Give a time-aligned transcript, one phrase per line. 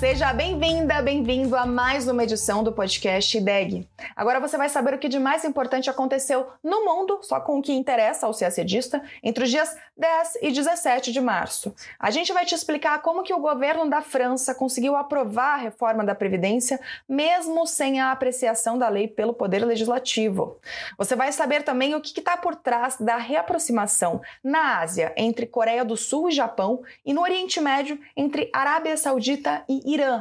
[0.00, 3.86] Seja bem-vinda, bem-vindo a mais uma edição do podcast IDEG.
[4.16, 7.62] Agora você vai saber o que de mais importante aconteceu no mundo, só com o
[7.62, 11.74] que interessa ao CACDista, entre os dias 10 e 17 de março.
[11.98, 16.02] A gente vai te explicar como que o governo da França conseguiu aprovar a reforma
[16.02, 20.58] da Previdência, mesmo sem a apreciação da lei pelo Poder Legislativo.
[20.96, 25.84] Você vai saber também o que está por trás da reaproximação na Ásia entre Coreia
[25.84, 30.12] do Sul e Japão e no Oriente Médio entre Arábia Saudita e Irã.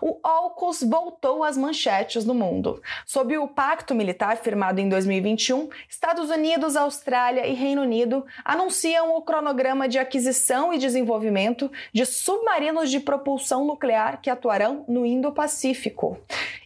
[0.00, 2.82] O AUKUS voltou às manchetes no mundo.
[3.06, 9.22] Sob o pacto militar firmado em 2021, Estados Unidos, Austrália e Reino Unido anunciam o
[9.22, 16.18] cronograma de aquisição e desenvolvimento de submarinos de propulsão nuclear que atuarão no Indo-Pacífico.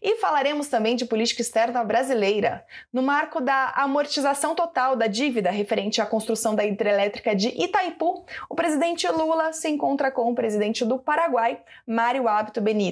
[0.02, 6.00] E falaremos também de política externa brasileira, no marco da amortização total da dívida referente
[6.00, 8.24] à construção da hidrelétrica de Itaipu.
[8.48, 12.85] O presidente Lula se encontra com o presidente do Paraguai, Mário Abdo Benítez.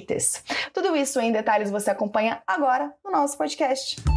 [0.73, 4.14] Tudo isso em detalhes você acompanha agora no nosso podcast.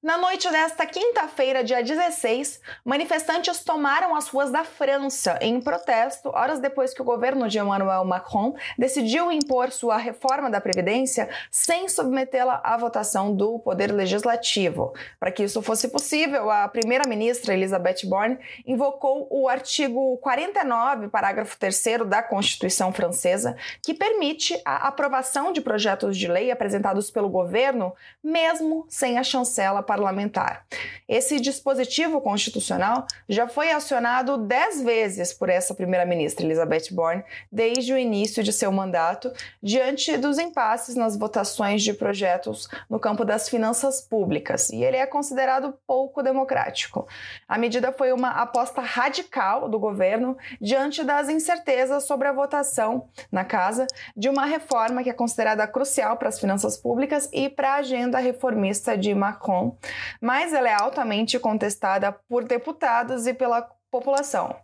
[0.00, 6.60] Na noite desta quinta-feira, dia 16, manifestantes tomaram as ruas da França em protesto, horas
[6.60, 12.60] depois que o governo de Emmanuel Macron decidiu impor sua reforma da Previdência sem submetê-la
[12.62, 14.94] à votação do Poder Legislativo.
[15.18, 22.06] Para que isso fosse possível, a primeira-ministra Elisabeth Borne invocou o artigo 49, parágrafo 3
[22.06, 28.86] da Constituição Francesa, que permite a aprovação de projetos de lei apresentados pelo governo, mesmo
[28.88, 30.66] sem a chancela parlamentar.
[31.08, 37.98] Esse dispositivo constitucional já foi acionado dez vezes por essa primeira-ministra Elizabeth Borne desde o
[37.98, 44.02] início de seu mandato, diante dos impasses nas votações de projetos no campo das finanças
[44.02, 47.08] públicas, e ele é considerado pouco democrático.
[47.48, 53.46] A medida foi uma aposta radical do governo diante das incertezas sobre a votação na
[53.46, 57.76] casa de uma reforma que é considerada crucial para as finanças públicas e para a
[57.76, 59.77] agenda reformista de Macron,
[60.20, 64.54] mas ela é altamente contestada por deputados e pela população.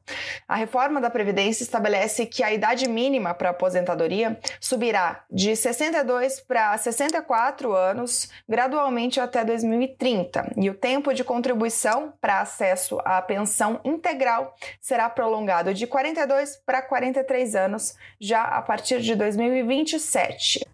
[0.47, 6.76] A reforma da Previdência estabelece que a idade mínima para aposentadoria subirá de 62 para
[6.76, 14.54] 64 anos gradualmente até 2030 e o tempo de contribuição para acesso à pensão integral
[14.81, 20.74] será prolongado de 42 para 43 anos já a partir de 2027.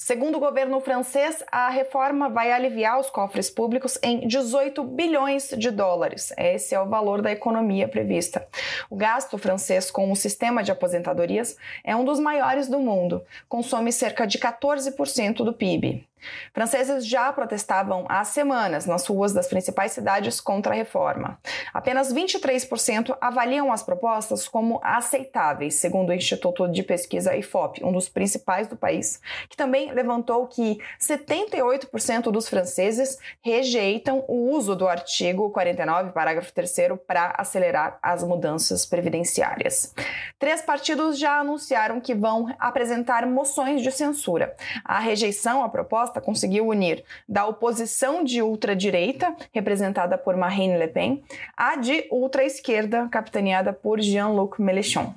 [0.00, 5.72] Segundo o governo francês, a reforma vai aliviar os cofres públicos em 18 bilhões de
[5.72, 6.32] dólares.
[6.38, 8.46] Esse é o valor da economia prevista.
[8.88, 13.92] O gasto francês com o sistema de aposentadorias é um dos maiores do mundo, consome
[13.92, 16.07] cerca de 14% do PIB.
[16.52, 21.38] Franceses já protestavam há semanas nas ruas das principais cidades contra a reforma.
[21.72, 28.08] Apenas 23% avaliam as propostas como aceitáveis, segundo o Instituto de Pesquisa IFOP, um dos
[28.08, 35.50] principais do país, que também levantou que 78% dos franceses rejeitam o uso do artigo
[35.50, 36.68] 49, parágrafo 3
[37.06, 39.94] para acelerar as mudanças previdenciárias.
[40.38, 44.54] Três partidos já anunciaram que vão apresentar moções de censura.
[44.84, 50.88] A rejeição à proposta proposta conseguiu unir da oposição de ultradireita, representada por Marine Le
[50.88, 51.22] Pen,
[51.56, 55.14] à de ultra-esquerda, capitaneada por Jean-Luc Mélenchon.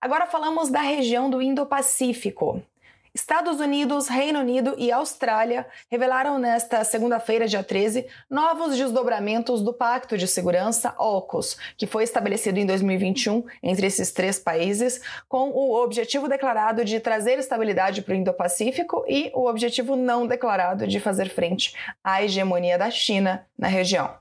[0.00, 2.62] Agora falamos da região do Indo-Pacífico.
[3.12, 10.16] Estados Unidos, Reino Unido e Austrália revelaram nesta segunda-feira, dia 13, novos desdobramentos do Pacto
[10.16, 16.28] de Segurança AUKUS, que foi estabelecido em 2021 entre esses três países, com o objetivo
[16.28, 21.74] declarado de trazer estabilidade para o Indo-Pacífico e o objetivo não declarado de fazer frente
[22.04, 24.14] à hegemonia da China na região.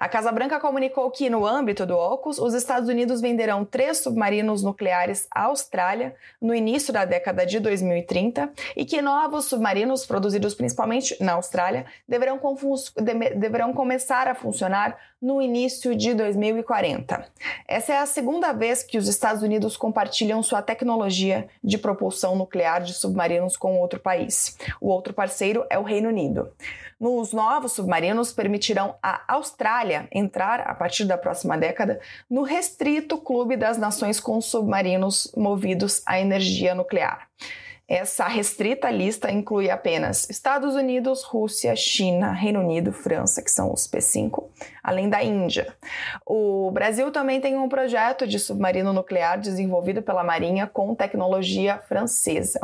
[0.00, 4.62] A Casa Branca comunicou que, no âmbito do AUKUS, os Estados Unidos venderão três submarinos
[4.62, 11.16] nucleares à Austrália no início da década de 2030 e que novos submarinos, produzidos principalmente
[11.20, 12.38] na Austrália, deverão,
[13.36, 17.26] deverão começar a funcionar no início de 2040.
[17.66, 22.82] Essa é a segunda vez que os Estados Unidos compartilham sua tecnologia de propulsão nuclear
[22.82, 24.56] de submarinos com outro país.
[24.80, 26.52] O outro parceiro é o Reino Unido.
[27.00, 33.56] Nos novos submarinos permitirão à Austrália entrar, a partir da próxima década, no restrito clube
[33.56, 37.28] das nações com submarinos movidos à energia nuclear.
[37.86, 43.88] Essa restrita lista inclui apenas Estados Unidos, Rússia, China, Reino Unido, França, que são os
[43.88, 44.44] P5,
[44.82, 45.74] além da Índia.
[46.26, 52.60] O Brasil também tem um projeto de submarino nuclear desenvolvido pela Marinha com tecnologia francesa.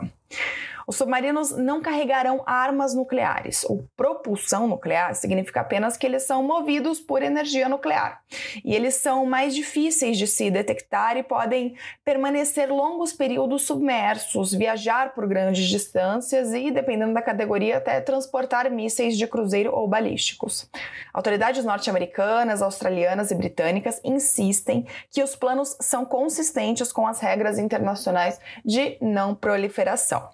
[0.86, 3.64] Os submarinos não carregarão armas nucleares.
[3.64, 8.20] O propulsão nuclear significa apenas que eles são movidos por energia nuclear.
[8.64, 15.14] E eles são mais difíceis de se detectar e podem permanecer longos períodos submersos, viajar
[15.14, 20.68] por grandes distâncias e, dependendo da categoria, até transportar mísseis de cruzeiro ou balísticos.
[21.12, 28.38] Autoridades norte-americanas, australianas e britânicas insistem que os planos são consistentes com as regras internacionais
[28.64, 30.28] de não proliferação.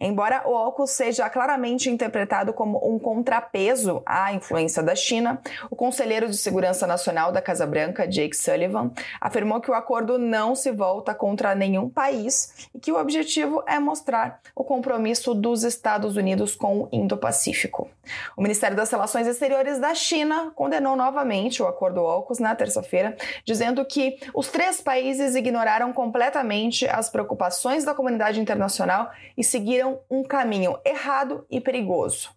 [0.00, 5.38] Embora o AUKUS seja claramente interpretado como um contrapeso à influência da China,
[5.70, 10.54] o conselheiro de Segurança Nacional da Casa Branca, Jake Sullivan, afirmou que o acordo não
[10.54, 16.16] se volta contra nenhum país e que o objetivo é mostrar o compromisso dos Estados
[16.16, 17.90] Unidos com o Indo-Pacífico.
[18.36, 23.84] O Ministério das Relações Exteriores da China condenou novamente o acordo AUKUS na terça-feira, dizendo
[23.84, 30.78] que os três países ignoraram completamente as preocupações da comunidade internacional e seguiram um caminho
[30.84, 32.30] errado e perigoso.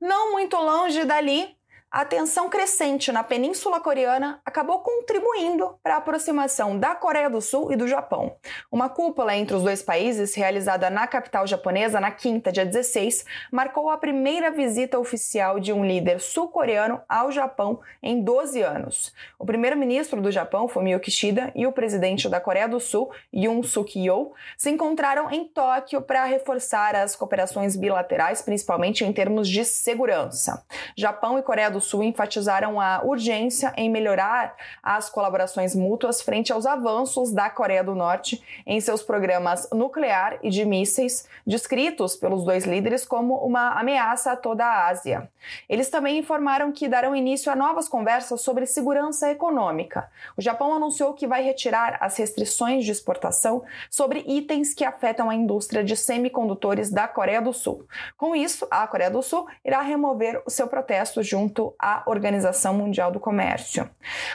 [0.00, 1.55] Não muito longe dali,
[1.96, 7.72] a tensão crescente na Península Coreana acabou contribuindo para a aproximação da Coreia do Sul
[7.72, 8.36] e do Japão.
[8.70, 13.88] Uma cúpula entre os dois países, realizada na capital japonesa na quinta, dia 16, marcou
[13.88, 19.14] a primeira visita oficial de um líder sul-coreano ao Japão em 12 anos.
[19.38, 24.34] O primeiro-ministro do Japão, Fumio Kishida, e o presidente da Coreia do Sul, Yoon Suk-yeol,
[24.58, 30.62] se encontraram em Tóquio para reforçar as cooperações bilaterais, principalmente em termos de segurança.
[30.94, 36.66] Japão e Coreia do Sul enfatizaram a urgência em melhorar as colaborações mútuas frente aos
[36.66, 42.64] avanços da Coreia do Norte em seus programas nuclear e de mísseis, descritos pelos dois
[42.64, 45.30] líderes como uma ameaça a toda a Ásia.
[45.68, 50.10] Eles também informaram que darão início a novas conversas sobre segurança econômica.
[50.36, 55.34] O Japão anunciou que vai retirar as restrições de exportação sobre itens que afetam a
[55.34, 57.86] indústria de semicondutores da Coreia do Sul.
[58.16, 63.10] Com isso, a Coreia do Sul irá remover o seu protesto junto à Organização Mundial
[63.10, 63.88] do Comércio.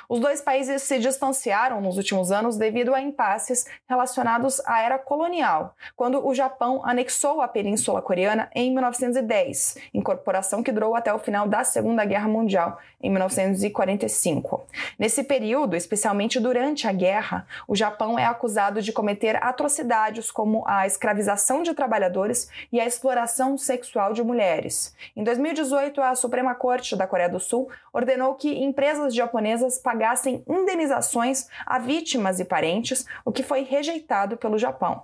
[0.10, 5.76] Os dois países se distanciaram nos últimos anos devido a impasses relacionados à era colonial,
[5.96, 11.48] quando o Japão anexou a Península Coreana em 1910, incorporação que durou até o final
[11.48, 14.61] da Segunda Guerra Mundial, em 1945.
[14.98, 20.86] Nesse período, especialmente durante a guerra, o Japão é acusado de cometer atrocidades como a
[20.86, 24.96] escravização de trabalhadores e a exploração sexual de mulheres.
[25.16, 31.48] Em 2018, a Suprema Corte da Coreia do Sul ordenou que empresas japonesas pagassem indenizações
[31.66, 35.04] a vítimas e parentes, o que foi rejeitado pelo Japão.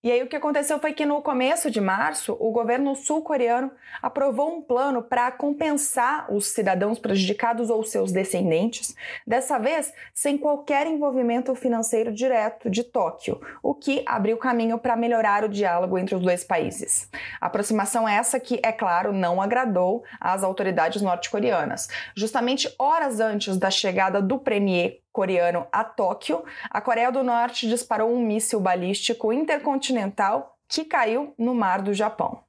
[0.00, 4.56] E aí o que aconteceu foi que no começo de março, o governo sul-coreano aprovou
[4.56, 8.94] um plano para compensar os cidadãos prejudicados ou seus descendentes,
[9.26, 15.42] dessa vez sem qualquer envolvimento financeiro direto de Tóquio, o que abriu caminho para melhorar
[15.42, 17.10] o diálogo entre os dois países.
[17.40, 21.88] A aproximação essa que, é claro, não agradou às autoridades norte-coreanas.
[22.14, 28.14] Justamente horas antes da chegada do premier coreano a Tóquio, a Coreia do Norte disparou
[28.14, 32.44] um míssil balístico intercontinental que caiu no mar do Japão.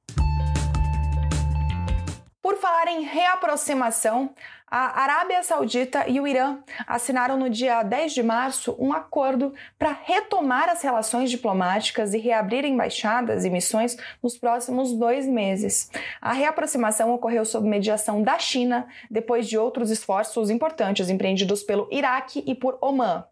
[2.39, 4.35] Por falar em reaproximação,
[4.71, 9.97] a Arábia Saudita e o Irã assinaram no dia 10 de março um acordo para
[10.03, 15.89] retomar as relações diplomáticas e reabrir embaixadas e missões nos próximos dois meses.
[16.21, 22.43] A reaproximação ocorreu sob mediação da China, depois de outros esforços importantes empreendidos pelo Iraque
[22.45, 23.25] e por Omã.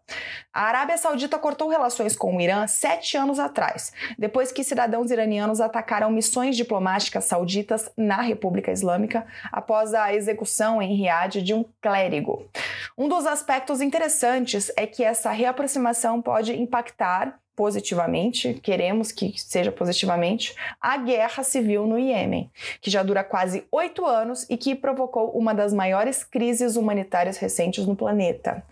[0.52, 5.60] A Arábia Saudita cortou relações com o Irã sete anos atrás, depois que cidadãos iranianos
[5.60, 12.48] atacaram missões diplomáticas sauditas na República Islâmica após a execução em Riad de um clérigo.
[12.96, 20.54] Um dos aspectos interessantes é que essa reaproximação pode impactar positivamente, queremos que seja positivamente,
[20.80, 22.48] a guerra civil no Iêmen,
[22.80, 27.84] que já dura quase oito anos e que provocou uma das maiores crises humanitárias recentes
[27.84, 28.62] no planeta.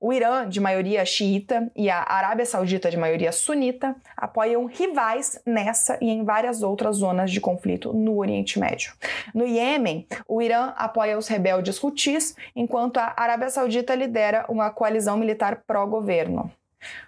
[0.00, 5.96] O Irã, de maioria xiita, e a Arábia Saudita, de maioria sunita, apoiam rivais nessa
[6.00, 8.92] e em várias outras zonas de conflito no Oriente Médio.
[9.32, 15.16] No Iêmen, o Irã apoia os rebeldes Houthis, enquanto a Arábia Saudita lidera uma coalizão
[15.16, 16.50] militar pró-governo.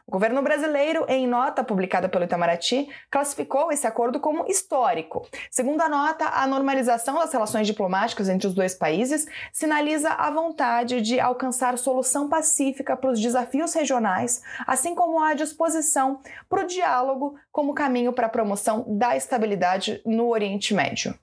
[0.07, 5.26] O governo brasileiro, em nota publicada pelo Itamaraty, classificou esse acordo como histórico.
[5.50, 11.00] Segundo a nota, a normalização das relações diplomáticas entre os dois países sinaliza a vontade
[11.00, 17.37] de alcançar solução pacífica para os desafios regionais, assim como a disposição para o diálogo
[17.50, 21.14] como caminho para a promoção da estabilidade no Oriente Médio.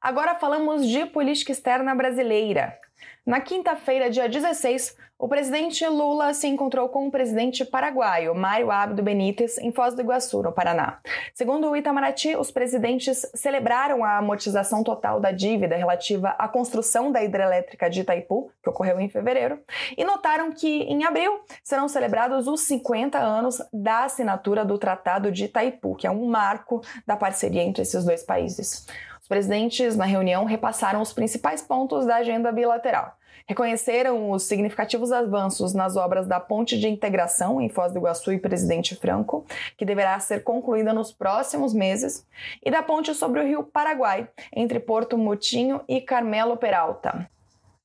[0.00, 2.78] Agora falamos de política externa brasileira.
[3.30, 9.04] Na quinta-feira, dia 16, o presidente Lula se encontrou com o presidente paraguaio, Mário Abdo
[9.04, 10.98] Benítez, em Foz do Iguaçu, no Paraná.
[11.32, 17.22] Segundo o Itamaraty, os presidentes celebraram a amortização total da dívida relativa à construção da
[17.22, 19.60] hidrelétrica de Itaipu, que ocorreu em fevereiro,
[19.96, 25.44] e notaram que, em abril, serão celebrados os 50 anos da assinatura do Tratado de
[25.44, 28.88] Itaipu, que é um marco da parceria entre esses dois países.
[29.22, 33.19] Os presidentes, na reunião, repassaram os principais pontos da agenda bilateral
[33.50, 38.38] reconheceram os significativos avanços nas obras da Ponte de Integração em Foz do Iguaçu e
[38.38, 39.44] Presidente Franco,
[39.76, 42.24] que deverá ser concluída nos próximos meses,
[42.64, 47.28] e da ponte sobre o Rio Paraguai, entre Porto Mutinho e Carmelo Peralta.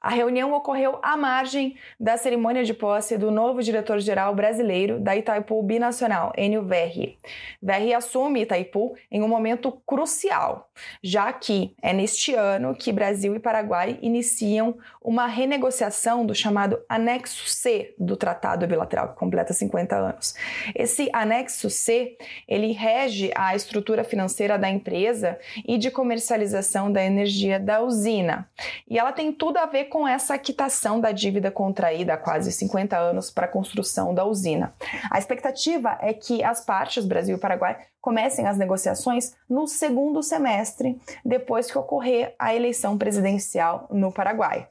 [0.05, 5.63] A reunião ocorreu à margem da cerimônia de posse do novo diretor-geral brasileiro da Itaipu
[5.63, 7.17] Binacional, Enio Verri.
[7.59, 10.69] Verri assume Itaipu em um momento crucial,
[11.03, 17.47] já que é neste ano que Brasil e Paraguai iniciam uma renegociação do chamado Anexo
[17.47, 20.35] C do Tratado Bilateral, que completa 50 anos.
[20.73, 22.17] Esse Anexo C,
[22.47, 28.49] ele rege a estrutura financeira da empresa e de comercialização da energia da usina.
[28.89, 32.97] E ela tem tudo a ver com essa quitação da dívida contraída há quase 50
[32.97, 34.73] anos para a construção da usina.
[35.11, 40.95] A expectativa é que as partes, Brasil e Paraguai, comecem as negociações no segundo semestre,
[41.25, 44.69] depois que ocorrer a eleição presidencial no Paraguai.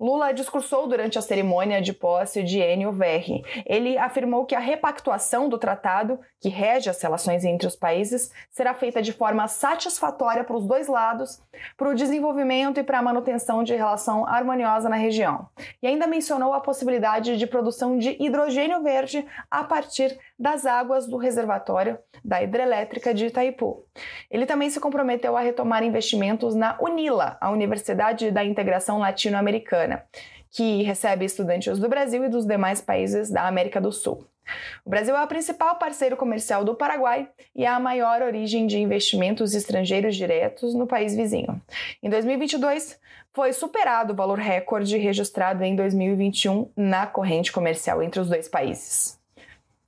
[0.00, 3.42] Lula discursou durante a cerimônia de posse de Enio Verri.
[3.66, 8.74] Ele afirmou que a repactuação do tratado, que rege as relações entre os países, será
[8.74, 11.42] feita de forma satisfatória para os dois lados,
[11.76, 15.48] para o desenvolvimento e para a manutenção de relação harmoniosa na região.
[15.82, 21.16] E ainda mencionou a possibilidade de produção de hidrogênio verde a partir das águas do
[21.16, 23.84] reservatório da hidrelétrica de Itaipu.
[24.30, 30.04] Ele também se comprometeu a retomar investimentos na UNILA, a Universidade da Integração Latino-Americana,
[30.50, 34.24] que recebe estudantes do Brasil e dos demais países da América do Sul.
[34.84, 38.78] O Brasil é o principal parceiro comercial do Paraguai e é a maior origem de
[38.78, 41.60] investimentos estrangeiros diretos no país vizinho.
[42.02, 42.98] Em 2022,
[43.34, 49.17] foi superado o valor recorde registrado em 2021 na corrente comercial entre os dois países.